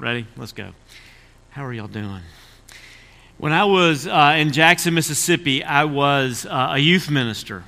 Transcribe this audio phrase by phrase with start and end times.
[0.00, 0.28] Ready?
[0.36, 0.70] Let's go.
[1.50, 2.20] How are y'all doing?
[3.36, 7.64] When I was uh, in Jackson, Mississippi, I was uh, a youth minister.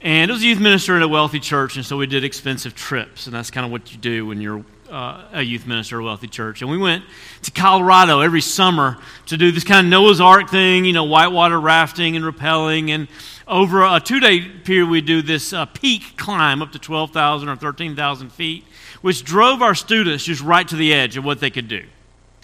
[0.00, 2.76] And it was a youth minister in a wealthy church, and so we did expensive
[2.76, 3.26] trips.
[3.26, 6.04] And that's kind of what you do when you're uh, a youth minister at a
[6.04, 6.62] wealthy church.
[6.62, 7.02] And we went
[7.42, 11.60] to Colorado every summer to do this kind of Noah's Ark thing, you know, whitewater
[11.60, 12.90] rafting and rappelling.
[12.90, 13.08] And
[13.48, 17.56] over a two day period, we'd do this uh, peak climb up to 12,000 or
[17.56, 18.64] 13,000 feet,
[19.00, 21.84] which drove our students just right to the edge of what they could do.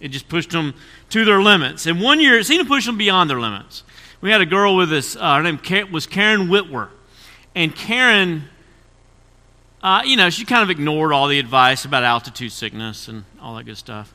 [0.00, 0.74] It just pushed them
[1.10, 1.86] to their limits.
[1.86, 3.82] And one year, it seemed to push them beyond their limits.
[4.20, 5.60] We had a girl with us, uh, her name
[5.92, 6.90] was Karen Whitwer.
[7.54, 8.48] And Karen
[9.82, 13.56] uh, you know, she kind of ignored all the advice about altitude sickness and all
[13.56, 14.12] that good stuff.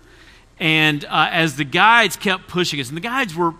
[0.59, 3.55] And uh, as the guides kept pushing us, and the guides were,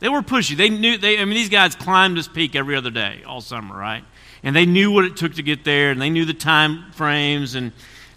[0.00, 0.56] they were pushy.
[0.56, 3.76] They knew, they, I mean, these guys climbed this peak every other day all summer,
[3.76, 4.02] right?
[4.42, 7.54] And they knew what it took to get there, and they knew the time frames,
[7.54, 7.72] and,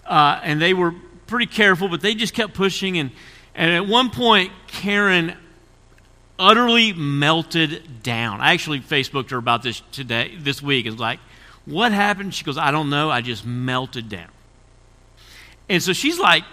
[0.05, 0.93] uh, and they were
[1.27, 2.97] pretty careful, but they just kept pushing.
[2.97, 3.11] And,
[3.53, 5.35] and at one point, Karen
[6.39, 8.41] utterly melted down.
[8.41, 10.85] I actually Facebooked her about this today, this week.
[10.85, 11.19] It's like,
[11.65, 12.33] what happened?
[12.33, 13.09] She goes, I don't know.
[13.09, 14.29] I just melted down.
[15.69, 16.43] And so she's like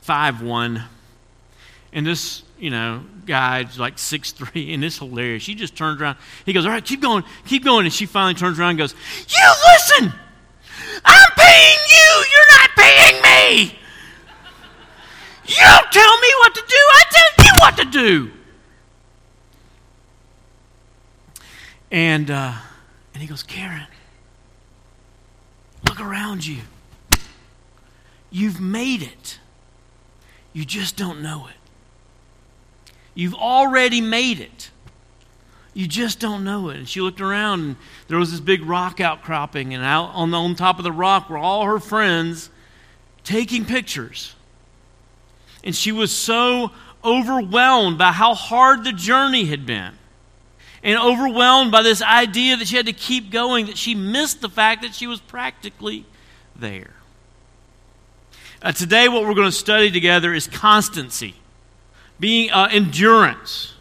[0.00, 0.82] five one,
[1.92, 5.42] and this, you know, guy's like six three, and it's hilarious.
[5.42, 6.18] She just turns around.
[6.46, 7.86] He goes, All right, keep going, keep going.
[7.86, 8.94] And she finally turns around and goes,
[9.28, 10.12] You listen!
[11.04, 13.78] I'm paying you, you're not paying me!
[15.46, 18.30] You don't tell me what to do, I tell you what to do.
[21.90, 22.54] And uh,
[23.12, 23.86] and he goes, Karen,
[25.94, 26.58] Look around you.
[28.30, 29.38] You've made it.
[30.52, 31.63] You just don't know it.
[33.14, 34.70] You've already made it.
[35.72, 36.76] You just don't know it.
[36.76, 37.76] And she looked around, and
[38.08, 41.28] there was this big rock outcropping, and out on, the, on top of the rock
[41.28, 42.50] were all her friends
[43.24, 44.34] taking pictures.
[45.64, 46.70] And she was so
[47.04, 49.92] overwhelmed by how hard the journey had been
[50.84, 54.50] and overwhelmed by this idea that she had to keep going that she missed the
[54.50, 56.04] fact that she was practically
[56.54, 56.92] there.
[58.60, 61.34] Uh, today, what we're going to study together is constancy,
[62.20, 63.74] being uh, endurance.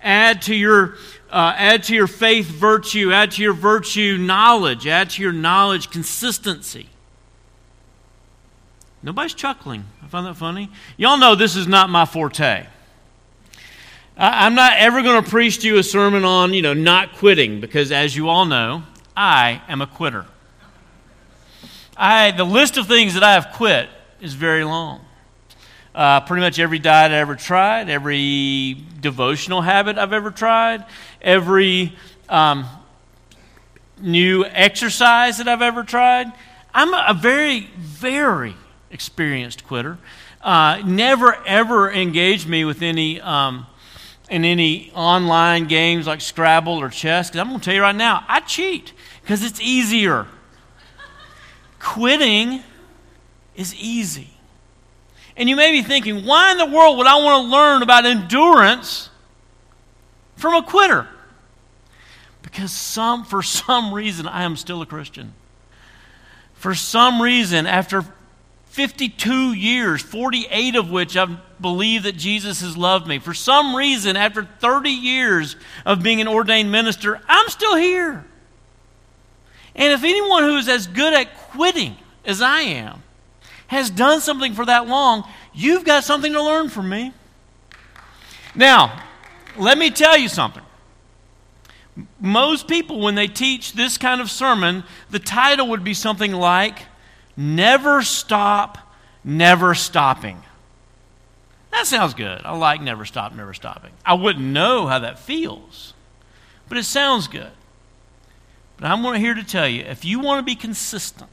[0.00, 0.96] Add to your
[1.30, 5.90] uh, add to your faith virtue, add to your virtue knowledge, add to your knowledge
[5.90, 6.88] consistency.
[9.02, 9.84] Nobody's chuckling.
[10.02, 10.70] I find that funny.
[10.96, 12.66] Y'all know this is not my forte.
[14.16, 17.60] I'm not ever going to preach to you a sermon on, you know, not quitting
[17.60, 18.82] because as you all know,
[19.16, 20.26] I am a quitter.
[21.96, 23.88] I, the list of things that I have quit
[24.20, 25.04] is very long.
[25.94, 30.86] Uh, pretty much every diet I ever tried, every devotional habit I've ever tried,
[31.20, 31.94] every
[32.30, 32.66] um,
[34.00, 36.32] new exercise that I've ever tried.
[36.72, 38.54] I'm a, very, very
[38.90, 39.98] experienced quitter.
[40.40, 43.66] Uh, never, ever engaged me with any um,
[44.30, 47.94] in any online games like Scrabble or chess, because I'm going to tell you right
[47.94, 50.26] now, I cheat because it's easier.
[51.78, 52.62] Quitting
[53.54, 54.31] is easy.
[55.36, 58.04] And you may be thinking, why in the world would I want to learn about
[58.04, 59.08] endurance
[60.36, 61.08] from a quitter?
[62.42, 65.32] Because some, for some reason, I am still a Christian.
[66.54, 68.04] For some reason, after
[68.66, 73.18] 52 years, 48 of which I've believed that Jesus has loved me.
[73.18, 75.56] For some reason, after 30 years
[75.86, 78.24] of being an ordained minister, I'm still here.
[79.74, 83.02] And if anyone who is as good at quitting as I am
[83.72, 85.24] has done something for that long,
[85.54, 87.10] you've got something to learn from me.
[88.54, 89.02] Now,
[89.56, 90.62] let me tell you something.
[92.20, 96.80] Most people, when they teach this kind of sermon, the title would be something like,
[97.34, 98.76] Never stop,
[99.24, 100.42] never stopping.
[101.70, 102.42] That sounds good.
[102.44, 103.92] I like never stop, never stopping.
[104.04, 105.94] I wouldn't know how that feels,
[106.68, 107.50] but it sounds good.
[108.76, 111.30] But I'm here to tell you if you want to be consistent,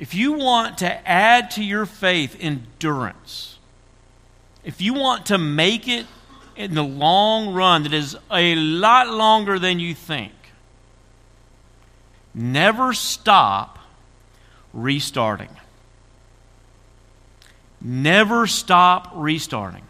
[0.00, 3.58] if you want to add to your faith endurance,
[4.64, 6.06] if you want to make it
[6.56, 10.32] in the long run that is a lot longer than you think,
[12.34, 13.78] never stop
[14.72, 15.50] restarting.
[17.82, 19.84] Never stop restarting.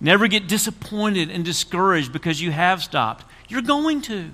[0.00, 3.24] Never get disappointed and discouraged because you have stopped.
[3.48, 4.32] You're going to.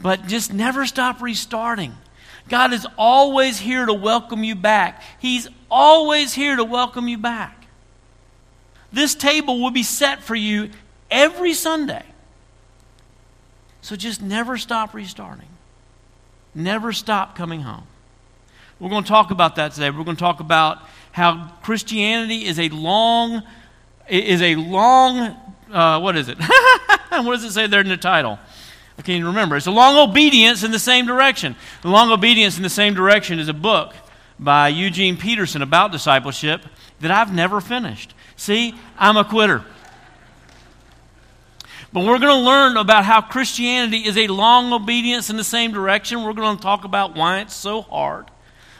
[0.00, 1.96] But just never stop restarting.
[2.48, 5.02] God is always here to welcome you back.
[5.18, 7.66] He's always here to welcome you back.
[8.92, 10.70] This table will be set for you
[11.10, 12.04] every Sunday.
[13.82, 15.48] So just never stop restarting.
[16.54, 17.86] Never stop coming home.
[18.78, 19.90] We're going to talk about that today.
[19.90, 20.78] We're going to talk about
[21.12, 23.42] how Christianity is a long,
[24.08, 25.36] is a long,
[25.72, 26.38] uh, what is it?
[27.08, 28.38] what does it say there in the title?
[28.98, 29.56] I can't even remember.
[29.56, 31.54] It's a long obedience in the same direction.
[31.82, 33.94] The long obedience in the same direction is a book
[34.38, 36.62] by Eugene Peterson about discipleship
[37.00, 38.14] that I've never finished.
[38.36, 39.64] See, I'm a quitter.
[41.92, 45.72] But we're going to learn about how Christianity is a long obedience in the same
[45.72, 46.24] direction.
[46.24, 48.26] We're going to talk about why it's so hard,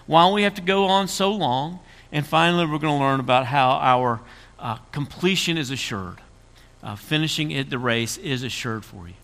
[0.06, 1.80] why we have to go on so long.
[2.12, 4.20] And finally, we're going to learn about how our
[4.58, 6.20] uh, completion is assured.
[6.82, 9.14] Uh, finishing it, the race is assured for you.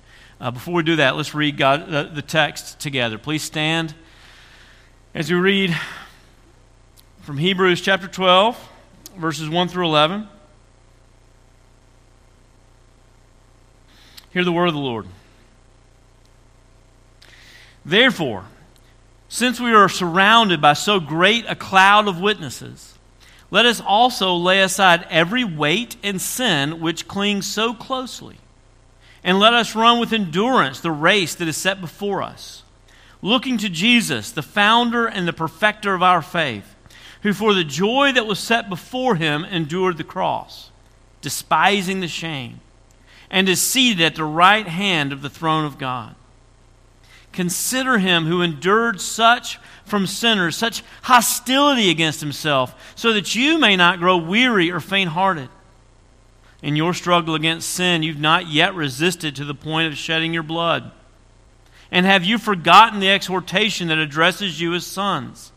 [0.43, 3.17] Uh, before we do that, let's read God, the text together.
[3.17, 3.95] Please stand
[5.15, 5.73] as we read
[7.21, 8.59] from Hebrews chapter 12,
[9.17, 10.27] verses 1 through 11.
[14.33, 15.07] Hear the word of the Lord.
[17.85, 18.47] Therefore,
[19.29, 22.99] since we are surrounded by so great a cloud of witnesses,
[23.53, 28.39] let us also lay aside every weight and sin which clings so closely,
[29.25, 32.63] and let us run with endurance the race that is set before us,
[33.21, 36.75] looking to Jesus, the founder and the perfecter of our faith
[37.23, 40.71] who for the joy that was set before him endured the cross,
[41.21, 42.61] despising the shame,
[43.31, 46.15] and is seated at the right hand of the throne of God.
[47.33, 53.77] Consider him who endured such from sinners, such hostility against himself, so that you may
[53.77, 55.49] not grow weary or faint hearted.
[56.63, 60.45] In your struggle against sin, you've not yet resisted to the point of shedding your
[60.45, 60.93] blood.
[61.91, 65.53] And have you forgotten the exhortation that addresses you as sons?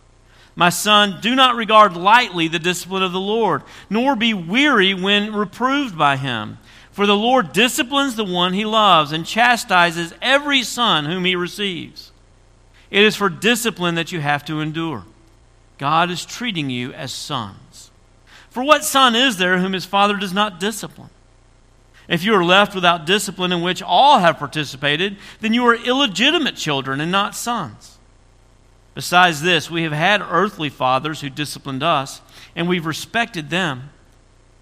[0.56, 5.34] My son, do not regard lightly the discipline of the Lord, nor be weary when
[5.34, 6.58] reproved by him.
[6.92, 12.12] For the Lord disciplines the one he loves and chastises every son whom he receives.
[12.90, 15.04] It is for discipline that you have to endure.
[15.78, 17.92] God is treating you as sons.
[18.56, 21.10] For what son is there whom his father does not discipline?
[22.08, 26.56] If you are left without discipline in which all have participated, then you are illegitimate
[26.56, 27.98] children and not sons.
[28.94, 32.22] Besides this, we have had earthly fathers who disciplined us,
[32.56, 33.90] and we've respected them.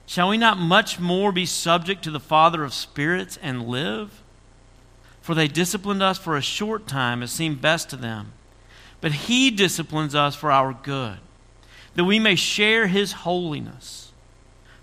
[0.07, 4.23] Shall we not much more be subject to the Father of spirits and live?
[5.21, 8.33] For they disciplined us for a short time as seemed best to them.
[9.01, 11.19] But He disciplines us for our good,
[11.95, 14.11] that we may share His holiness.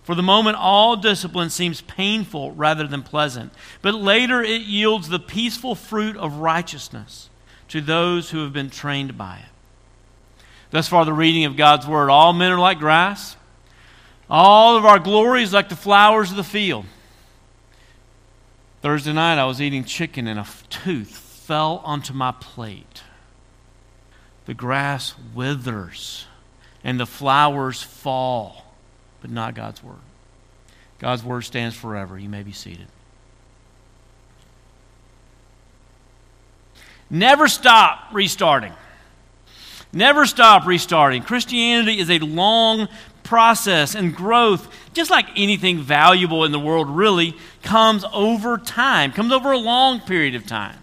[0.03, 3.53] For the moment, all discipline seems painful rather than pleasant,
[3.83, 7.29] but later it yields the peaceful fruit of righteousness
[7.69, 10.45] to those who have been trained by it.
[10.71, 12.11] Thus far, the reading of God's Word.
[12.11, 13.37] All men are like grass,
[14.29, 16.87] all of our glory is like the flowers of the field.
[18.81, 23.03] Thursday night, I was eating chicken and a tooth fell onto my plate.
[24.47, 26.27] The grass withers
[26.85, 28.65] and the flowers fall,
[29.21, 29.97] but not God's Word.
[30.99, 32.19] God's Word stands forever.
[32.19, 32.87] You may be seated.
[37.09, 38.73] Never stop restarting.
[39.93, 41.23] Never stop restarting.
[41.23, 42.89] Christianity is a long
[43.31, 49.33] process, and growth, just like anything valuable in the world, really comes over time, comes
[49.33, 50.77] over a long period of time.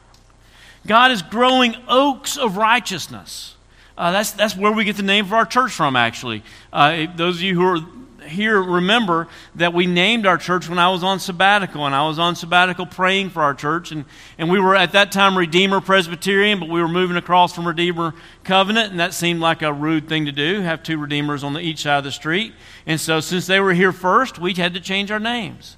[0.86, 3.57] God is growing oaks of righteousness.
[3.98, 6.44] Uh, that's, that's where we get the name for our church from, actually.
[6.72, 7.80] Uh, those of you who are
[8.28, 12.20] here remember that we named our church when I was on sabbatical, and I was
[12.20, 13.92] on sabbatical praying for our church.
[13.92, 14.06] And,
[14.38, 18.14] and we were at that time Redeemer Presbyterian, but we were moving across from Redeemer
[18.44, 21.60] Covenant, and that seemed like a rude thing to do, have two Redeemers on the,
[21.60, 22.54] each side of the street.
[22.86, 25.78] And so, since they were here first, we had to change our names.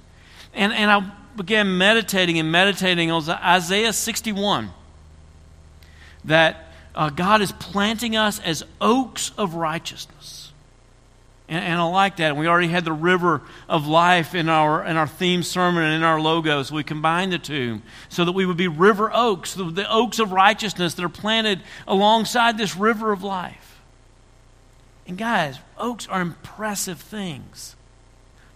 [0.52, 4.70] And, and I began meditating and meditating on Isaiah 61
[6.24, 10.52] that uh, God is planting us as oaks of righteousness.
[11.48, 12.36] And, and, I like that.
[12.36, 16.02] We already had the river of life in our, in our theme sermon and in
[16.04, 16.62] our logo.
[16.62, 20.20] So we combined the two so that we would be river oaks, the, the oaks
[20.20, 23.80] of righteousness that are planted alongside this river of life.
[25.08, 27.74] And guys, oaks are impressive things.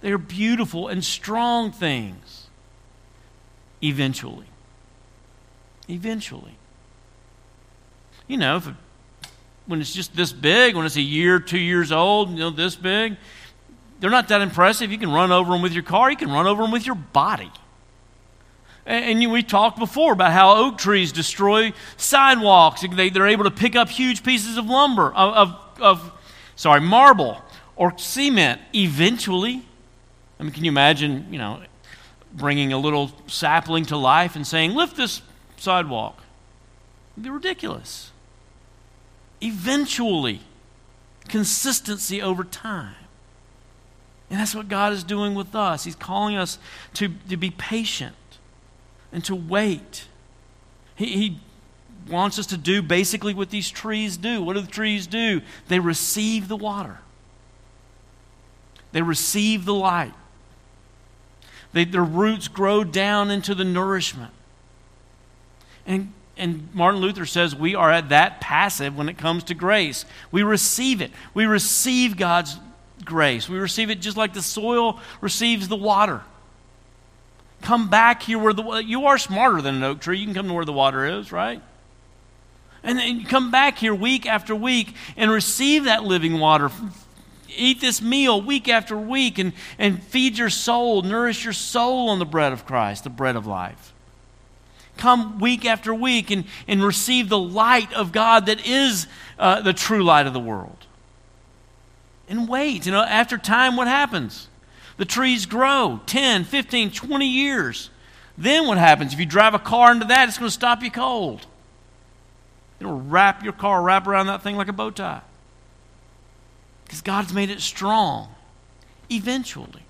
[0.01, 2.47] They are beautiful and strong things.
[3.83, 4.47] Eventually.
[5.89, 6.57] Eventually.
[8.27, 8.63] You know,
[9.67, 12.77] when it's just this big, when it's a year, two years old, you know, this
[12.77, 13.17] big,
[14.01, 14.91] they're not that impressive.
[14.91, 16.95] You can run over them with your car, you can run over them with your
[16.95, 17.51] body.
[18.87, 22.83] And, we talked before about how oak trees destroy sidewalks.
[22.83, 26.13] They, they're able to pick up huge pieces of lumber, of, of, of
[26.55, 27.41] sorry, marble
[27.77, 29.63] or cement eventually.
[30.39, 31.63] I mean, can you imagine, you know,
[32.35, 35.23] bringing a little sapling to life and saying, lift this
[35.57, 36.23] sidewalk?
[37.15, 38.11] It'd be ridiculous
[39.45, 40.41] eventually.
[41.29, 42.97] consistency over time.
[44.31, 45.85] And that's what God is doing with us.
[45.85, 46.59] He's calling us
[46.95, 48.17] to, to be patient
[49.13, 50.07] and to wait.
[50.97, 51.41] He, he
[52.11, 54.43] wants us to do basically what these trees do.
[54.43, 55.41] What do the trees do?
[55.69, 56.99] They receive the water,
[58.93, 60.15] they receive the light.
[61.73, 64.33] They, their roots grow down into the nourishment.
[65.85, 70.05] And, and Martin Luther says we are at that passive when it comes to grace.
[70.31, 71.11] We receive it.
[71.33, 72.59] We receive God's
[73.05, 73.49] grace.
[73.49, 76.23] We receive it just like the soil receives the water.
[77.63, 80.19] Come back here where the you are smarter than an oak tree.
[80.19, 81.63] You can come to where the water is, right?
[82.83, 86.71] And then you come back here week after week and receive that living water
[87.57, 92.19] eat this meal week after week and, and feed your soul, nourish your soul on
[92.19, 93.94] the bread of Christ, the bread of life.
[94.97, 99.07] Come week after week and, and receive the light of God that is
[99.39, 100.87] uh, the true light of the world.
[102.29, 104.49] And wait, you know, after time, what happens?
[104.97, 107.91] The trees grow 10, 15, 20 years.
[108.39, 109.13] Then what happens?
[109.13, 111.47] If you drive a car into that, it's going to stop you cold.
[112.81, 115.23] It'll wrap your car, wrap around that thing like a bow tie.
[116.85, 118.29] Because God's made it strong
[119.11, 119.83] eventually.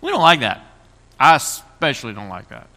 [0.00, 0.64] We don't like that.
[1.18, 2.68] I especially don't like that.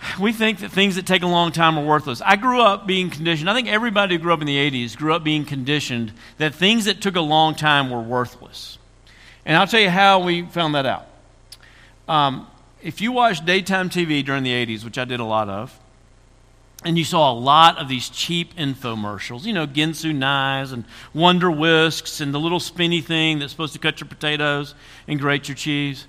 [0.20, 2.20] We think that things that take a long time are worthless.
[2.24, 3.48] I grew up being conditioned.
[3.50, 6.86] I think everybody who grew up in the 80s grew up being conditioned that things
[6.86, 8.78] that took a long time were worthless.
[9.44, 11.06] And I'll tell you how we found that out.
[12.08, 12.46] Um,
[12.82, 15.78] if you watched daytime TV during the 80s, which I did a lot of,
[16.84, 21.50] and you saw a lot of these cheap infomercials, you know, Ginsu knives and Wonder
[21.50, 24.74] Whisks and the little spinny thing that's supposed to cut your potatoes
[25.06, 26.06] and grate your cheese.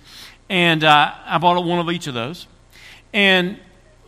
[0.50, 2.48] And uh, I bought one of each of those.
[3.14, 3.60] And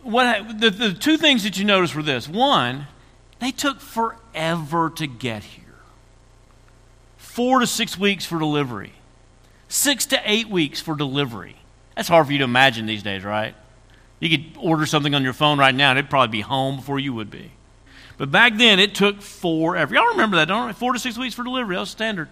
[0.04, 2.86] what the, the two things that you notice were this one,
[3.40, 5.64] they took forever to get here
[7.34, 8.92] four to six weeks for delivery,
[9.66, 11.56] six to eight weeks for delivery.
[11.96, 13.56] That's hard for you to imagine these days, right?
[14.20, 17.00] You could order something on your phone right now, and it'd probably be home before
[17.00, 17.50] you would be.
[18.18, 19.96] But back then, it took forever.
[19.96, 20.74] Y'all remember that, don't you?
[20.74, 21.74] Four to six weeks for delivery.
[21.74, 22.28] That was standard.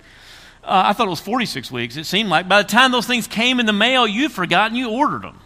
[0.62, 2.48] Uh, I thought it was 46 weeks, it seemed like.
[2.48, 5.40] By the time those things came in the mail, you'd forgotten you ordered them.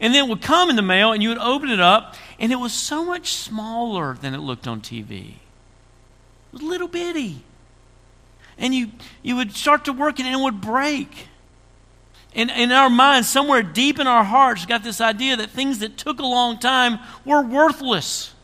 [0.00, 2.52] And then it would come in the mail, and you would open it up, and
[2.52, 5.28] it was so much smaller than it looked on TV.
[5.28, 7.42] It was little bitty.
[8.58, 8.90] And you,
[9.22, 11.28] you would start to work it, and it would break
[12.34, 15.96] And in our minds, somewhere deep in our hearts, got this idea that things that
[15.96, 18.34] took a long time were worthless.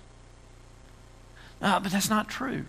[1.60, 2.64] Uh, but that's not true.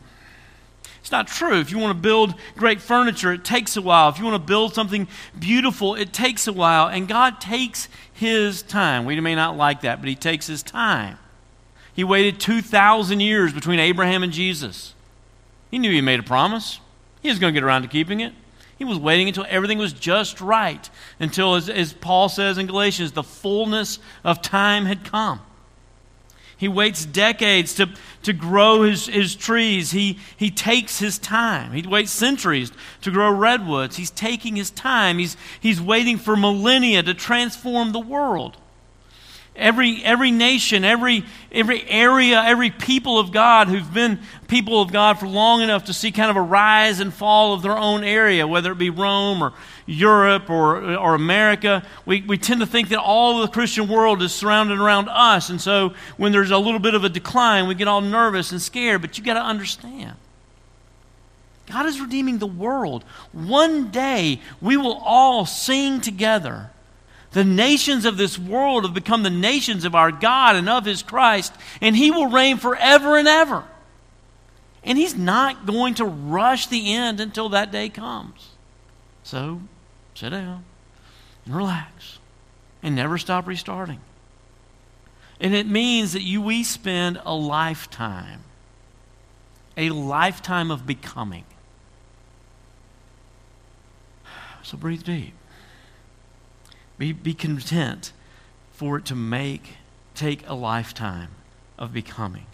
[1.11, 1.59] It's not true.
[1.59, 4.07] If you want to build great furniture, it takes a while.
[4.07, 6.87] If you want to build something beautiful, it takes a while.
[6.87, 9.03] And God takes His time.
[9.03, 11.17] We may not like that, but He takes His time.
[11.93, 14.93] He waited 2,000 years between Abraham and Jesus.
[15.69, 16.79] He knew He made a promise,
[17.21, 18.31] He was going to get around to keeping it.
[18.77, 20.89] He was waiting until everything was just right,
[21.19, 25.41] until, as, as Paul says in Galatians, the fullness of time had come.
[26.61, 27.89] He waits decades to,
[28.21, 29.89] to grow his, his trees.
[29.89, 31.71] He, he takes his time.
[31.71, 33.95] He waits centuries to grow redwoods.
[33.95, 35.17] He's taking his time.
[35.17, 38.57] He's, he's waiting for millennia to transform the world.
[39.55, 45.17] Every, every nation, every, every area, every people of God who've been people of God
[45.17, 48.45] for long enough to see kind of a rise and fall of their own area,
[48.45, 49.53] whether it be Rome or
[49.91, 54.33] Europe or, or America, we, we tend to think that all the Christian world is
[54.33, 55.49] surrounded around us.
[55.49, 58.61] And so when there's a little bit of a decline, we get all nervous and
[58.61, 59.01] scared.
[59.01, 60.15] But you got to understand.
[61.67, 63.03] God is redeeming the world.
[63.31, 66.71] One day we will all sing together
[67.31, 71.01] the nations of this world have become the nations of our God and of his
[71.01, 73.63] Christ, and he will reign forever and ever.
[74.83, 78.49] And he's not going to rush the end until that day comes.
[79.23, 79.61] So,
[80.13, 80.63] sit down
[81.45, 82.19] and relax
[82.83, 83.99] and never stop restarting.
[85.39, 88.41] And it means that you we spend a lifetime,
[89.75, 91.45] a lifetime of becoming.
[94.63, 95.33] So breathe deep.
[96.97, 98.13] Be, be content
[98.73, 99.77] for it to make,
[100.13, 101.29] take a lifetime
[101.79, 102.45] of becoming.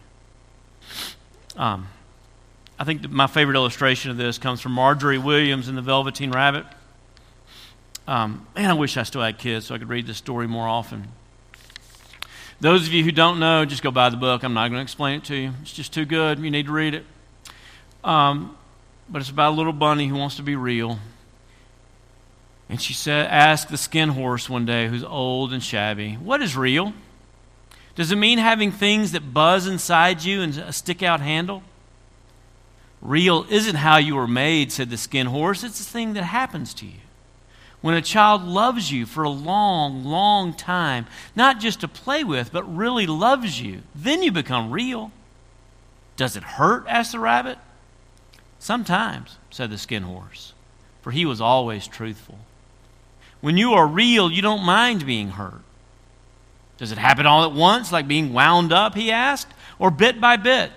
[1.57, 1.89] Um,
[2.79, 6.65] I think my favorite illustration of this comes from Margery Williams in The Velveteen Rabbit.
[8.07, 10.67] Um, man, I wish I still had kids so I could read this story more
[10.67, 11.09] often.
[12.61, 14.43] Those of you who don't know, just go buy the book.
[14.43, 15.51] I'm not going to explain it to you.
[15.61, 16.39] It's just too good.
[16.39, 17.05] You need to read it.
[18.03, 18.57] Um,
[19.09, 20.99] but it's about a little bunny who wants to be real.
[22.69, 26.57] And she said, asked the skin horse one day, who's old and shabby, What is
[26.57, 26.93] real?
[27.95, 31.63] Does it mean having things that buzz inside you and a stick out handle?
[33.01, 35.63] Real isn't how you were made, said the skin horse.
[35.63, 36.99] It's the thing that happens to you.
[37.81, 41.05] When a child loves you for a long, long time,
[41.35, 45.11] not just to play with, but really loves you, then you become real.
[46.15, 46.85] Does it hurt?
[46.87, 47.59] asked the rabbit.
[48.59, 50.53] Sometimes, said the skin horse,
[51.01, 52.39] for he was always truthful.
[53.41, 55.61] When you are real, you don't mind being hurt.
[56.77, 60.37] Does it happen all at once, like being wound up, he asked, or bit by
[60.37, 60.71] bit?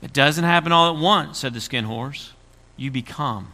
[0.00, 2.32] It doesn't happen all at once, said the skin horse.
[2.76, 3.52] You become.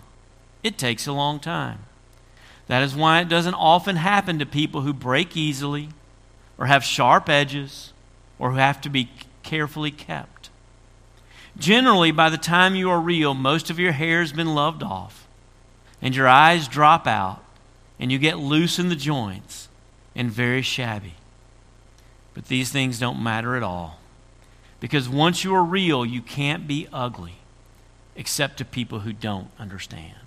[0.62, 1.86] It takes a long time.
[2.68, 5.90] That is why it doesn't often happen to people who break easily,
[6.58, 7.92] or have sharp edges,
[8.38, 9.11] or who have to be
[9.42, 10.50] carefully kept.
[11.58, 15.26] Generally, by the time you are real, most of your hair has been loved off,
[16.02, 17.42] and your eyes drop out,
[17.99, 19.68] and you get loose in the joints
[20.14, 21.14] and very shabby.
[22.35, 23.99] But these things don't matter at all.
[24.80, 27.37] Because once you are real, you can't be ugly
[28.14, 30.25] except to people who don't understand.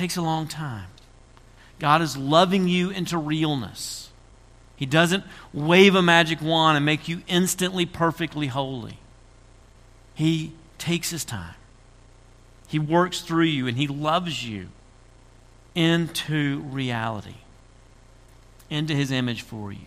[0.00, 0.86] Takes a long time.
[1.78, 4.08] God is loving you into realness.
[4.74, 8.96] He doesn't wave a magic wand and make you instantly perfectly holy.
[10.14, 11.54] He takes his time.
[12.66, 14.68] He works through you and he loves you
[15.74, 17.36] into reality,
[18.70, 19.86] into his image for you.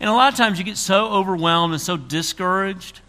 [0.00, 3.00] And a lot of times you get so overwhelmed and so discouraged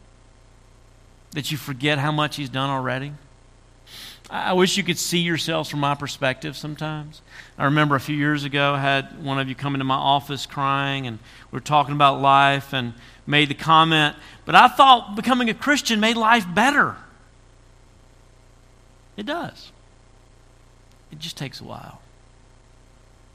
[1.32, 3.14] that you forget how much He's done already.
[4.30, 7.22] I wish you could see yourselves from my perspective sometimes.
[7.58, 10.46] I remember a few years ago, I had one of you come into my office
[10.46, 11.20] crying, and
[11.52, 12.94] we were talking about life and
[13.28, 14.16] made the comment,
[14.46, 16.96] but I thought becoming a Christian made life better.
[19.16, 19.72] It does.
[21.12, 22.02] It just takes a while.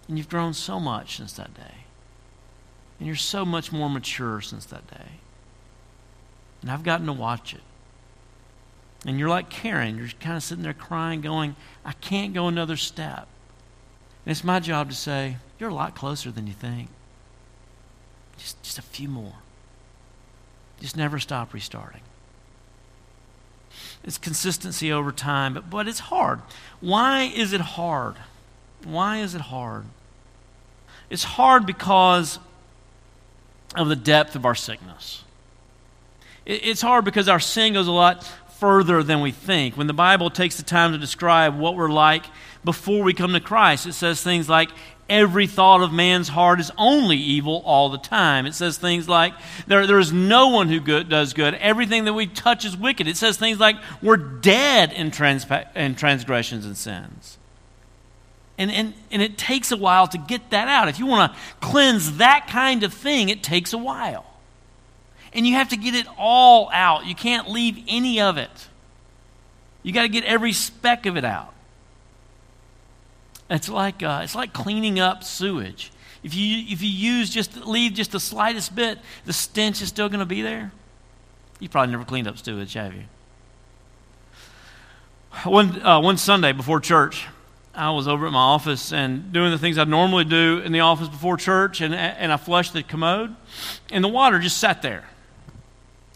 [0.09, 1.85] And you've grown so much since that day.
[2.99, 5.13] And you're so much more mature since that day.
[6.63, 7.63] And I've gotten to watch it.
[9.07, 9.97] And you're like Karen.
[9.97, 13.29] You're kind of sitting there crying, going, I can't go another step.
[14.25, 16.89] And it's my job to say, You're a lot closer than you think.
[18.39, 19.35] Just, just a few more.
[20.81, 22.01] Just never stop restarting.
[24.03, 26.41] It's consistency over time, but, but it's hard.
[26.81, 28.17] Why is it hard?
[28.85, 29.85] Why is it hard?
[31.11, 32.39] It's hard because
[33.77, 35.25] of the depth of our sickness.
[36.47, 38.29] It's hard because our sin goes a lot
[38.61, 39.77] further than we think.
[39.77, 42.27] When the Bible takes the time to describe what we're like
[42.63, 44.69] before we come to Christ, it says things like,
[45.09, 48.47] every thought of man's heart is only evil all the time.
[48.47, 49.33] It says things like,
[49.67, 51.55] there, there is no one who good, does good.
[51.55, 53.09] Everything that we touch is wicked.
[53.09, 55.11] It says things like, we're dead in,
[55.75, 57.39] in transgressions and sins.
[58.57, 60.89] And, and, and it takes a while to get that out.
[60.89, 64.27] If you want to cleanse that kind of thing, it takes a while.
[65.33, 67.07] And you have to get it all out.
[67.07, 68.69] You can't leave any of it.
[69.83, 71.55] You got to get every speck of it out.
[73.49, 75.93] It's like, uh, it's like cleaning up sewage.
[76.23, 80.09] If you, if you use just leave just the slightest bit, the stench is still
[80.09, 80.73] going to be there.
[81.59, 83.05] You probably never cleaned up sewage, have you?
[85.45, 87.27] One, uh, one Sunday before church,
[87.75, 90.81] I was over at my office and doing the things I normally do in the
[90.81, 93.35] office before church, and, and I flushed the commode,
[93.91, 95.09] and the water just sat there.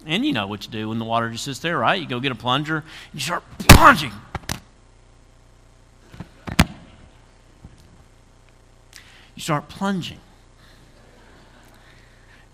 [0.06, 2.00] And you know what you do when the water just sits there, right?
[2.00, 4.12] You go get a plunger, and you start plunging.
[9.34, 10.20] You start plunging.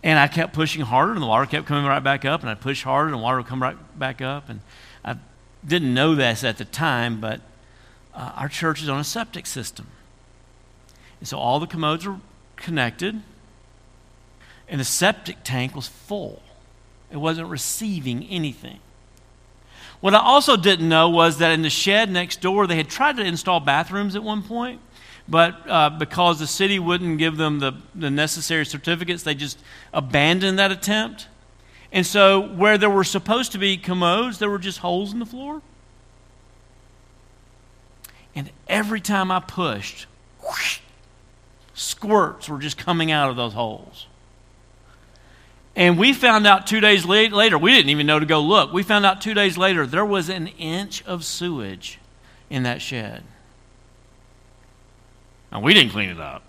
[0.03, 2.55] And I kept pushing harder, and the water kept coming right back up, and I
[2.55, 4.49] pushed harder, and the water would come right back up.
[4.49, 4.61] And
[5.05, 5.17] I
[5.67, 7.41] didn't know this at the time, but
[8.15, 9.89] uh, our church is on a septic system.
[11.19, 12.19] And so all the commodes are
[12.57, 13.21] connected,
[14.69, 16.43] and the septic tank was full.
[17.11, 18.79] It wasn't receiving anything.
[20.01, 23.17] What I also didn't know was that in the shed next door, they had tried
[23.17, 24.81] to install bathrooms at one point,
[25.29, 29.59] but uh, because the city wouldn't give them the, the necessary certificates, they just
[29.93, 31.29] abandoned that attempt.
[31.93, 35.27] And so, where there were supposed to be commodes, there were just holes in the
[35.27, 35.61] floor.
[38.35, 40.07] And every time I pushed,
[40.43, 40.81] whoosh,
[41.75, 44.07] squirts were just coming out of those holes.
[45.77, 48.73] And we found out two days later, we didn't even know to go look.
[48.73, 51.99] We found out two days later there was an inch of sewage
[52.49, 53.23] in that shed.
[55.53, 56.43] And we didn't clean it up.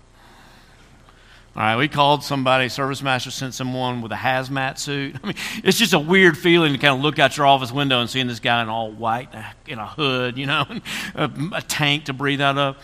[1.54, 5.16] All right, we called somebody, ServiceMaster sent someone with a hazmat suit.
[5.22, 8.00] I mean, it's just a weird feeling to kind of look out your office window
[8.00, 10.64] and seeing this guy in all white, uh, in a hood, you know,
[11.14, 12.76] a, a tank to breathe out of.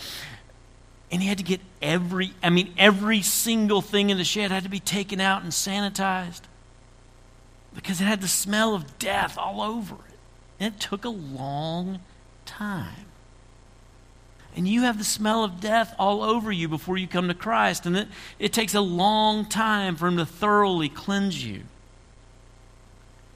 [1.10, 4.64] And he had to get every, I mean, every single thing in the shed had
[4.64, 6.42] to be taken out and sanitized.
[7.74, 10.18] because it had the smell of death all over it.
[10.60, 12.00] And it took a long
[12.44, 13.06] time.
[14.56, 17.86] And you have the smell of death all over you before you come to Christ.
[17.86, 18.08] And it,
[18.40, 21.62] it takes a long time for Him to thoroughly cleanse you.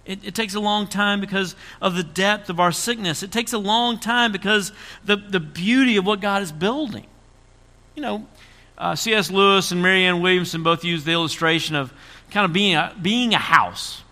[0.04, 3.22] It, it, takes a long time because of the depth of our sickness.
[3.22, 4.72] It takes a long time because
[5.04, 7.06] the, the beauty of what God is building.
[7.94, 8.26] You know,
[8.78, 9.30] uh, C.S.
[9.30, 11.92] Lewis and Marianne Williamson both use the illustration of
[12.30, 14.02] kind of being a, being a house,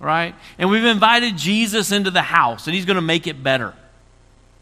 [0.00, 0.34] right?
[0.58, 3.74] And we've invited Jesus into the house, and he's going to make it better.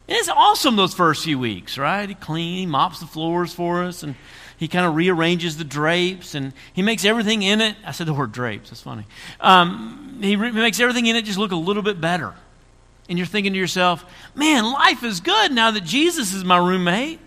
[0.07, 2.09] And it's awesome those first few weeks, right?
[2.09, 4.15] He cleans, he mops the floors for us, and
[4.57, 7.77] he kind of rearranges the drapes, and he makes everything in it.
[7.85, 9.05] I said the word drapes, that's funny.
[9.41, 12.35] Um, he re- makes everything in it just look a little bit better.
[13.09, 17.19] And you're thinking to yourself, man, life is good now that Jesus is my roommate.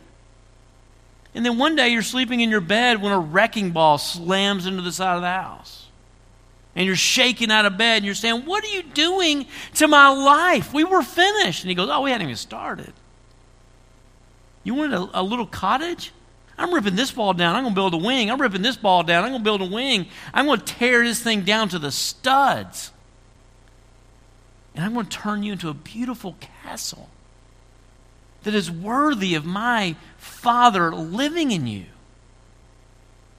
[1.37, 4.81] And then one day you're sleeping in your bed when a wrecking ball slams into
[4.81, 5.85] the side of the house.
[6.75, 9.45] And you're shaking out of bed and you're saying, What are you doing
[9.75, 10.73] to my life?
[10.73, 11.61] We were finished.
[11.61, 12.91] And he goes, Oh, we hadn't even started.
[14.63, 16.11] You wanted a, a little cottage?
[16.57, 17.55] I'm ripping this ball down.
[17.55, 18.31] I'm going to build a wing.
[18.31, 19.23] I'm ripping this ball down.
[19.23, 20.07] I'm going to build a wing.
[20.33, 22.91] I'm going to tear this thing down to the studs.
[24.73, 27.11] And I'm going to turn you into a beautiful castle
[28.47, 31.83] that is worthy of my Father living in you.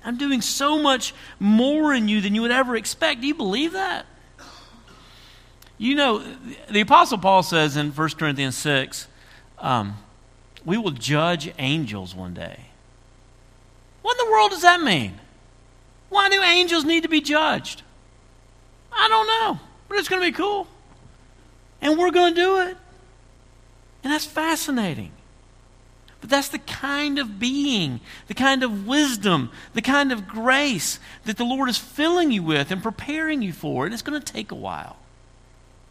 [0.04, 3.22] I'm doing so much more in you than you would ever expect.
[3.22, 4.04] Do you believe that?
[5.78, 6.22] You know,
[6.68, 9.08] the Apostle Paul says in 1 Corinthians 6,
[9.60, 9.96] um,
[10.66, 12.66] we will judge angels one day.
[14.02, 15.18] What in the world does that mean?
[16.10, 17.80] Why do angels need to be judged?
[18.92, 20.66] I don't know, but it's going to be cool.
[21.80, 22.76] And we're going to do it.
[24.08, 25.12] And that's fascinating.
[26.22, 31.36] But that's the kind of being, the kind of wisdom, the kind of grace that
[31.36, 33.84] the Lord is filling you with and preparing you for.
[33.84, 34.96] And it's going to take a while.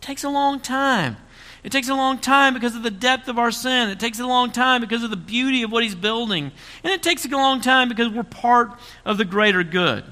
[0.01, 1.17] It takes a long time.
[1.63, 3.89] It takes a long time because of the depth of our sin.
[3.89, 6.51] It takes a long time because of the beauty of what He's building.
[6.83, 8.71] And it takes a long time because we're part
[9.05, 10.03] of the greater good.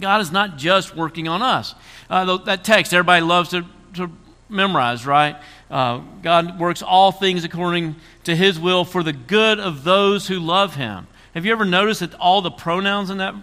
[0.00, 1.74] God is not just working on us.
[2.08, 4.10] Uh, that text everybody loves to, to
[4.48, 5.36] memorize, right?
[5.72, 10.38] Uh, God works all things according to his will for the good of those who
[10.38, 11.06] love him.
[11.32, 13.34] Have you ever noticed that all the pronouns in that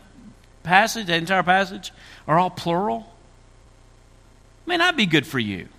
[0.62, 1.92] passage, that entire passage,
[2.28, 3.12] are all plural?
[4.68, 5.70] May not be good for you.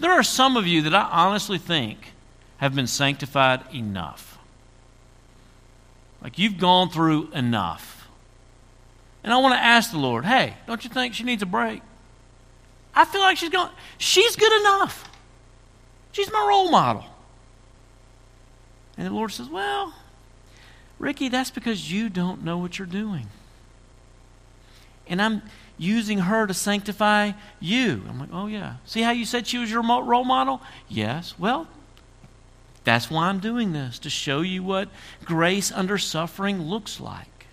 [0.00, 2.12] There are some of you that I honestly think
[2.56, 4.38] have been sanctified enough.
[6.20, 8.08] Like you've gone through enough.
[9.22, 11.82] And I want to ask the Lord, hey, don't you think she needs a break?
[12.96, 15.08] I feel like she's going, she's good enough.
[16.16, 17.04] She's my role model.
[18.96, 19.92] And the Lord says, Well,
[20.98, 23.26] Ricky, that's because you don't know what you're doing.
[25.06, 25.42] And I'm
[25.76, 28.02] using her to sanctify you.
[28.08, 28.76] I'm like, Oh, yeah.
[28.86, 30.62] See how you said she was your role model?
[30.88, 31.34] Yes.
[31.38, 31.68] Well,
[32.84, 34.88] that's why I'm doing this, to show you what
[35.22, 37.46] grace under suffering looks like.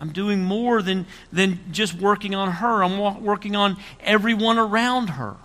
[0.00, 5.36] I'm doing more than, than just working on her, I'm working on everyone around her.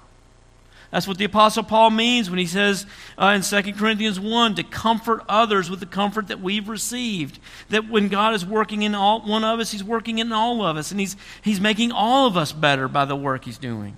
[0.96, 2.86] That's what the Apostle Paul means when he says
[3.18, 7.38] uh, in 2 Corinthians 1 to comfort others with the comfort that we've received.
[7.68, 10.78] That when God is working in all, one of us, he's working in all of
[10.78, 10.92] us.
[10.92, 13.98] And he's, he's making all of us better by the work he's doing.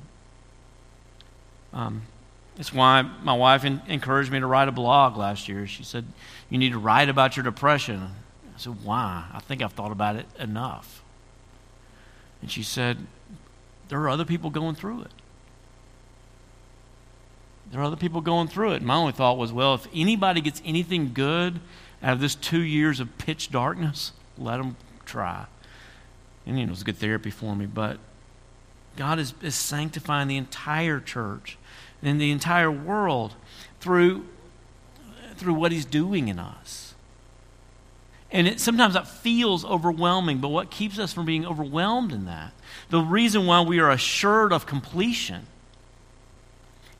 [1.72, 2.02] Um,
[2.56, 5.68] that's why my wife in, encouraged me to write a blog last year.
[5.68, 6.04] She said,
[6.50, 8.02] You need to write about your depression.
[8.02, 9.24] I said, Why?
[9.32, 11.04] I think I've thought about it enough.
[12.42, 12.98] And she said,
[13.90, 15.12] There are other people going through it.
[17.72, 18.82] There are other people going through it.
[18.82, 21.60] My only thought was, well, if anybody gets anything good
[22.02, 25.46] out of this two years of pitch darkness, let them try.
[26.46, 27.66] And you know, it was good therapy for me.
[27.66, 27.98] But
[28.96, 31.58] God is, is sanctifying the entire church
[32.02, 33.36] and the entire world
[33.82, 34.26] through,
[35.36, 36.94] through what He's doing in us.
[38.32, 42.54] And it, sometimes that feels overwhelming, but what keeps us from being overwhelmed in that?
[42.90, 45.48] The reason why we are assured of completion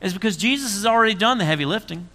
[0.00, 2.08] is because Jesus has already done the heavy lifting.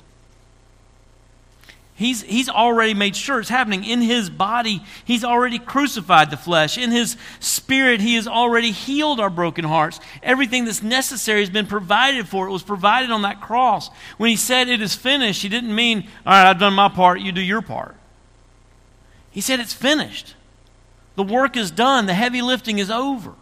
[1.95, 4.81] He's, he's already made sure it's happening in his body.
[5.05, 6.77] He's already crucified the flesh.
[6.77, 9.99] In his spirit, he has already healed our broken hearts.
[10.23, 12.47] Everything that's necessary has been provided for.
[12.47, 13.89] It was provided on that cross.
[14.17, 17.21] When he said it is finished, he didn't mean, all right, I've done my part,
[17.21, 17.95] you do your part.
[19.29, 20.35] He said it's finished.
[21.15, 23.33] The work is done, the heavy lifting is over.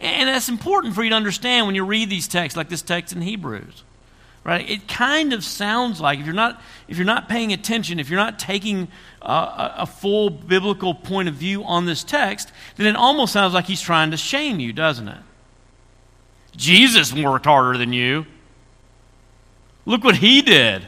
[0.00, 3.14] And that's important for you to understand when you read these texts, like this text
[3.14, 3.84] in Hebrews.
[4.44, 4.68] right?
[4.68, 8.18] It kind of sounds like if you're not if you're not paying attention, if you're
[8.18, 8.88] not taking
[9.20, 13.66] a, a full biblical point of view on this text, then it almost sounds like
[13.66, 15.20] he's trying to shame you, doesn't it?
[16.56, 18.26] Jesus worked harder than you.
[19.86, 20.86] Look what he did.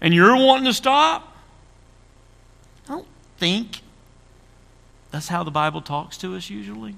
[0.00, 1.36] And you're wanting to stop?
[2.88, 3.82] I don't think
[5.10, 6.94] that's how the Bible talks to us usually.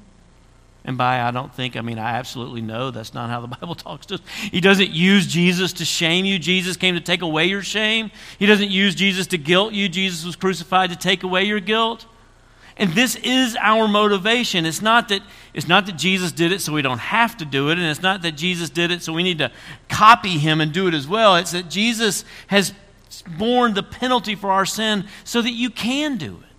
[0.85, 3.75] And by I don't think, I mean I absolutely know that's not how the Bible
[3.75, 4.21] talks to us.
[4.51, 6.39] He doesn't use Jesus to shame you.
[6.39, 8.11] Jesus came to take away your shame.
[8.39, 9.89] He doesn't use Jesus to guilt you.
[9.89, 12.07] Jesus was crucified to take away your guilt.
[12.77, 14.65] And this is our motivation.
[14.65, 17.69] It's not that it's not that Jesus did it so we don't have to do
[17.69, 19.51] it, and it's not that Jesus did it so we need to
[19.89, 21.37] copy him and do it as well.
[21.37, 22.73] It's that Jesus has
[23.37, 26.50] borne the penalty for our sin so that you can do it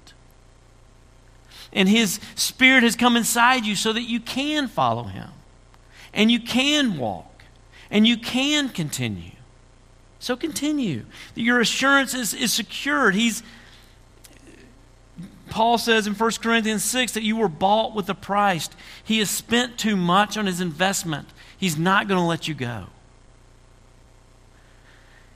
[1.74, 5.30] and His Spirit has come inside you so that you can follow Him
[6.14, 7.44] and you can walk
[7.90, 9.32] and you can continue.
[10.20, 11.06] So continue.
[11.36, 13.16] Your assurance is, is secured.
[13.16, 13.42] He's,
[15.50, 18.70] Paul says in 1 Corinthians 6 that you were bought with a price.
[19.04, 21.28] He has spent too much on his investment.
[21.58, 22.88] He's not going to let you go.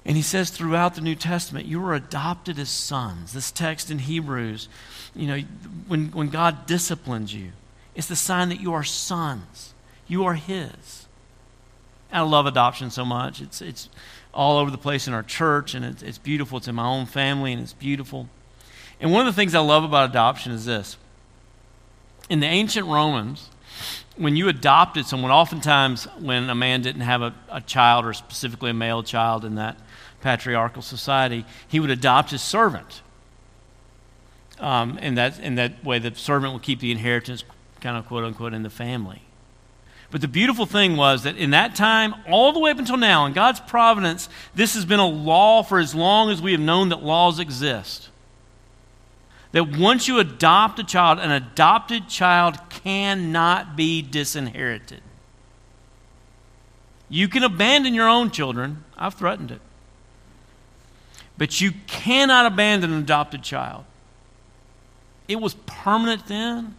[0.06, 3.34] And he says throughout the New Testament, you were adopted as sons.
[3.34, 4.70] This text in Hebrews
[5.16, 5.40] you know,
[5.88, 7.52] when, when God disciplines you,
[7.96, 9.74] it's the sign that you are sons.
[10.08, 11.08] You are His.
[12.12, 13.42] I love adoption so much.
[13.42, 13.90] It's, it's
[14.34, 16.58] all over the place in our church, and it's, it's beautiful.
[16.58, 18.28] It's in my own family, and it's beautiful.
[19.00, 20.98] And one of the things I love about adoption is this.
[22.30, 23.50] In the ancient Romans,
[24.18, 28.72] when you adopted someone, oftentimes when a man didn't have a, a child, or specifically
[28.72, 29.78] a male child in that
[30.26, 33.04] patriarchal society, he would adopt his servant.
[34.60, 37.44] Um, and, that, and that way, the servant will keep the inheritance,
[37.80, 39.22] kind of quote unquote, in the family.
[40.10, 43.28] But the beautiful thing was that in that time, all the way up until now,
[43.28, 46.90] in God's providence, this has been a law for as long as we have known
[46.90, 48.10] that laws exist.
[49.52, 55.02] That once you adopt a child, an adopted child cannot be disinherited.
[57.10, 58.84] You can abandon your own children.
[58.98, 59.62] I've threatened it.
[61.38, 63.84] But you cannot abandon an adopted child.
[65.28, 66.76] It was permanent then,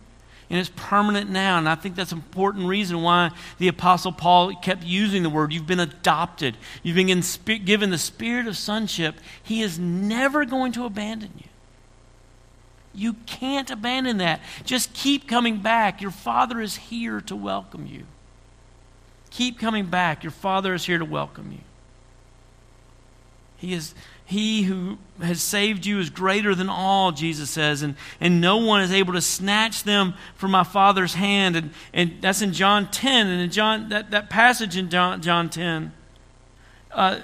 [0.48, 1.58] and it's permanent now.
[1.58, 5.52] And I think that's an important reason why the Apostle Paul kept using the word
[5.52, 9.16] you've been adopted, you've been given the spirit of sonship.
[9.42, 11.48] He is never going to abandon you.
[12.94, 14.40] You can't abandon that.
[14.64, 16.00] Just keep coming back.
[16.00, 18.04] Your Father is here to welcome you.
[19.28, 20.24] Keep coming back.
[20.24, 21.58] Your Father is here to welcome you.
[23.58, 23.94] He is
[24.26, 28.82] he who has saved you is greater than all, Jesus says, and, and no one
[28.82, 31.54] is able to snatch them from my Father's hand.
[31.54, 35.48] And, and that's in John 10, and in John, that, that passage in John, John
[35.48, 35.92] 10.
[36.90, 37.20] Uh,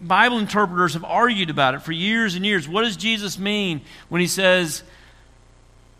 [0.00, 2.66] Bible interpreters have argued about it for years and years.
[2.66, 4.82] What does Jesus mean when he says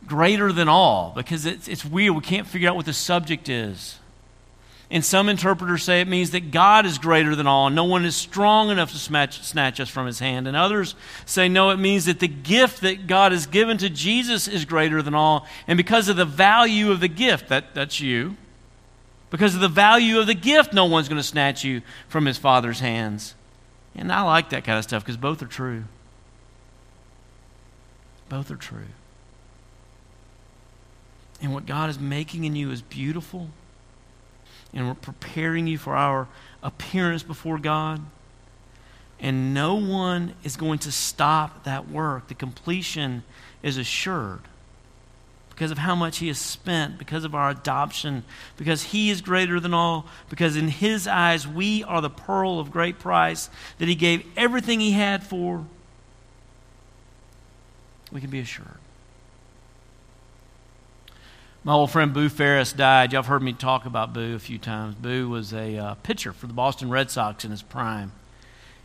[0.06, 1.12] greater than all?
[1.14, 2.14] Because it's, it's weird.
[2.14, 3.98] We can't figure out what the subject is.
[4.90, 8.06] And some interpreters say it means that God is greater than all, and no one
[8.06, 10.48] is strong enough to snatch, snatch us from his hand.
[10.48, 10.94] And others
[11.26, 15.02] say, no, it means that the gift that God has given to Jesus is greater
[15.02, 15.46] than all.
[15.66, 18.38] And because of the value of the gift, that, that's you,
[19.28, 22.38] because of the value of the gift, no one's going to snatch you from his
[22.38, 23.34] Father's hands.
[23.94, 25.84] And I like that kind of stuff because both are true.
[28.30, 28.86] Both are true.
[31.42, 33.50] And what God is making in you is beautiful
[34.72, 36.28] and we're preparing you for our
[36.62, 38.00] appearance before God.
[39.20, 42.28] And no one is going to stop that work.
[42.28, 43.24] The completion
[43.62, 44.42] is assured
[45.50, 48.22] because of how much He has spent, because of our adoption,
[48.56, 52.70] because He is greater than all, because in His eyes we are the pearl of
[52.70, 55.64] great price that He gave everything He had for.
[58.12, 58.78] We can be assured.
[61.68, 63.12] My old friend Boo Ferriss died.
[63.12, 64.94] Y'all have heard me talk about Boo a few times.
[64.94, 68.12] Boo was a uh, pitcher for the Boston Red Sox in his prime.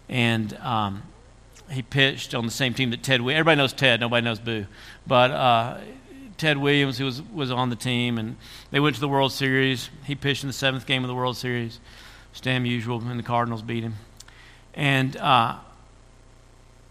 [0.10, 1.04] And um,
[1.72, 4.66] he pitched on the same team that Ted Williams, everybody knows Ted, nobody knows Boo.
[5.08, 5.78] But uh,
[6.36, 8.36] Ted Williams, who was, was on the team, and
[8.72, 9.90] they went to the World Series.
[10.04, 11.80] He pitched in the seventh game of the World Series.
[12.34, 13.96] Stan Musial, and the Cardinals beat him.
[14.74, 15.60] And uh,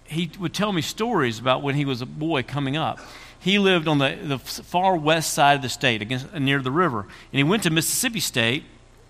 [0.05, 2.98] he would tell me stories about when he was a boy coming up
[3.42, 7.00] he lived on the, the far west side of the state, against, near the river.
[7.00, 8.64] And he went to Mississippi State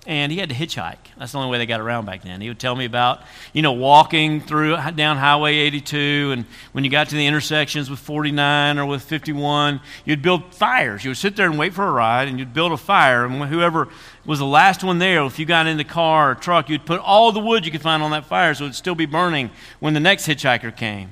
[0.06, 0.96] and he had to hitchhike.
[1.16, 2.40] That's the only way they got around back then.
[2.40, 3.20] He would tell me about,
[3.52, 8.00] you know, walking through down Highway 82, and when you got to the intersections with
[8.00, 11.04] 49 or with 51, you'd build fires.
[11.04, 13.44] You would sit there and wait for a ride, and you'd build a fire, and
[13.44, 13.88] whoever
[14.24, 17.00] was the last one there, if you got in the car or truck, you'd put
[17.00, 19.50] all the wood you could find on that fire so it would still be burning
[19.78, 21.10] when the next hitchhiker came.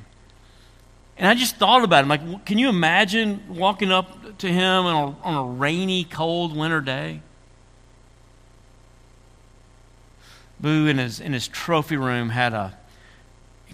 [1.21, 2.09] And I just thought about him.
[2.09, 6.81] Like, can you imagine walking up to him on a, on a rainy, cold winter
[6.81, 7.21] day?
[10.59, 12.75] Boo in his, in his trophy room had a,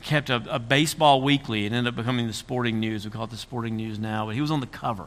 [0.03, 1.67] kept a, a, baseball weekly.
[1.67, 3.05] It ended up becoming the Sporting News.
[3.05, 5.07] We call it the Sporting News now, but he was on the cover.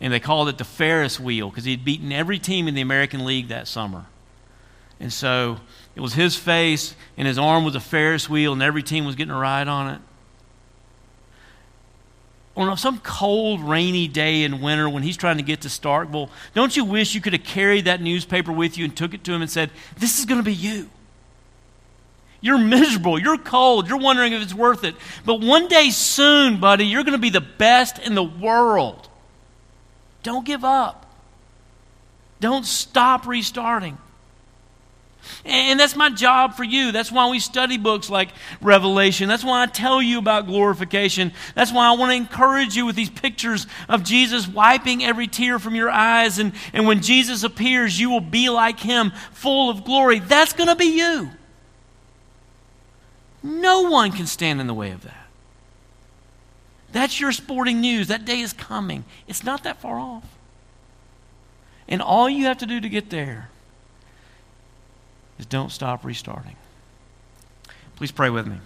[0.00, 3.24] And they called it the Ferris wheel because he'd beaten every team in the American
[3.24, 4.06] League that summer.
[5.00, 5.58] And so
[5.96, 9.16] it was his face, and his arm was a Ferris wheel, and every team was
[9.16, 10.00] getting a ride on it
[12.58, 16.76] on some cold, rainy day in winter when he's trying to get to Starkville, don't
[16.76, 19.42] you wish you could have carried that newspaper with you and took it to him
[19.42, 20.90] and said, This is going to be you?
[22.40, 23.18] You're miserable.
[23.18, 23.88] You're cold.
[23.88, 24.94] You're wondering if it's worth it.
[25.24, 29.08] But one day soon, buddy, you're going to be the best in the world.
[30.22, 31.06] Don't give up.
[32.40, 33.98] Don't stop restarting.
[35.44, 36.92] And that's my job for you.
[36.92, 39.28] That's why we study books like Revelation.
[39.28, 41.32] That's why I tell you about glorification.
[41.54, 45.58] That's why I want to encourage you with these pictures of Jesus wiping every tear
[45.58, 46.38] from your eyes.
[46.38, 50.18] And, and when Jesus appears, you will be like him, full of glory.
[50.18, 51.30] That's going to be you.
[53.42, 55.28] No one can stand in the way of that.
[56.90, 58.08] That's your sporting news.
[58.08, 59.04] That day is coming.
[59.26, 60.24] It's not that far off.
[61.88, 63.50] And all you have to do to get there
[65.38, 66.56] is don't stop restarting.
[67.96, 68.58] Please pray with me.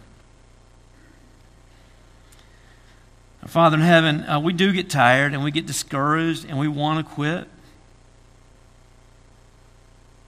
[3.46, 7.06] Father in heaven, uh, we do get tired and we get discouraged and we want
[7.06, 7.48] to quit.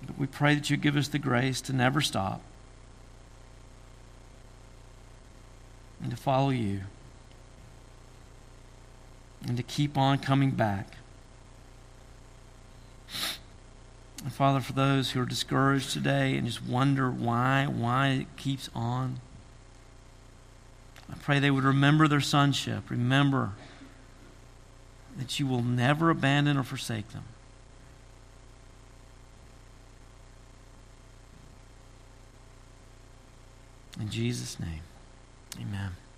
[0.05, 2.43] But we pray that you give us the grace to never stop
[6.03, 6.83] and to follow you
[9.47, 10.97] and to keep on coming back.
[14.25, 18.71] And Father, for those who are discouraged today and just wonder why, why it keeps
[18.75, 19.21] on,
[21.13, 22.89] I pray they would remember their sonship.
[22.89, 23.53] Remember
[25.19, 27.25] that you will never abandon or forsake them.
[34.01, 34.81] In Jesus' name,
[35.61, 35.91] amen.